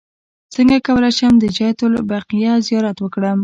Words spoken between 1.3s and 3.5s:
د جنت البقیع زیارت وکړم